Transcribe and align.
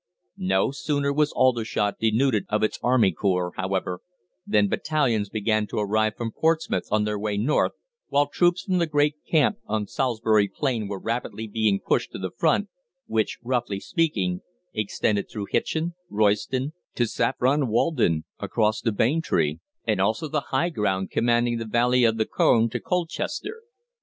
No 0.39 0.71
sooner 0.71 1.13
was 1.13 1.31
Aldershot 1.33 1.99
denuded 1.99 2.47
of 2.49 2.63
its 2.63 2.79
army 2.81 3.11
corps, 3.11 3.51
however, 3.55 4.01
than 4.47 4.67
battalions 4.67 5.29
began 5.29 5.67
to 5.67 5.77
arrive 5.77 6.15
from 6.15 6.31
Portsmouth 6.31 6.87
on 6.89 7.03
their 7.03 7.19
way 7.19 7.37
north, 7.37 7.73
while 8.07 8.25
troops 8.25 8.63
from 8.63 8.79
the 8.79 8.87
great 8.87 9.17
camp 9.29 9.59
on 9.67 9.85
Salisbury 9.85 10.47
Plain 10.47 10.87
were 10.87 10.97
rapidly 10.97 11.45
being 11.45 11.79
pushed 11.79 12.11
to 12.13 12.17
the 12.17 12.31
front, 12.35 12.67
which, 13.05 13.37
roughly 13.43 13.79
speaking, 13.79 14.41
extended 14.73 15.29
through 15.29 15.45
Hitchin, 15.51 15.93
Royston, 16.09 16.73
to 16.95 17.05
Saffron 17.05 17.67
Walden, 17.67 18.23
across 18.39 18.81
to 18.81 18.91
Braintree, 18.91 19.57
and 19.85 20.01
also 20.01 20.27
the 20.27 20.45
high 20.49 20.69
ground 20.69 21.11
commanding 21.11 21.57
the 21.59 21.65
valley 21.67 22.05
of 22.05 22.17
the 22.17 22.25
Colne 22.25 22.69
to 22.71 22.79
Colchester. 22.79 23.61